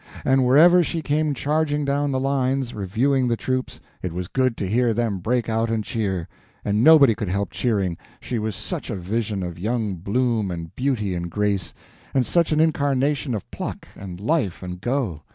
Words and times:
And 0.25 0.43
wherever 0.47 0.81
she 0.81 1.03
came 1.03 1.35
charging 1.35 1.85
down 1.85 2.09
the 2.09 2.19
lines, 2.19 2.73
reviewing 2.73 3.27
the 3.27 3.37
troops, 3.37 3.79
it 4.01 4.11
was 4.11 4.27
good 4.27 4.57
to 4.57 4.67
hear 4.67 4.95
them 4.95 5.19
break 5.19 5.47
out 5.47 5.69
and 5.69 5.83
cheer. 5.83 6.27
And 6.65 6.83
nobody 6.83 7.13
could 7.13 7.27
help 7.29 7.51
cheering, 7.51 7.97
she 8.19 8.39
was 8.39 8.55
such 8.55 8.89
a 8.89 8.95
vision 8.95 9.43
of 9.43 9.59
young 9.59 9.97
bloom 9.97 10.49
and 10.49 10.75
beauty 10.75 11.13
and 11.13 11.29
grace, 11.29 11.75
and 12.15 12.25
such 12.25 12.51
an 12.51 12.59
incarnation 12.59 13.35
of 13.35 13.51
pluck 13.51 13.87
and 13.95 14.19
life 14.19 14.63
and 14.63 14.81
go! 14.81 15.21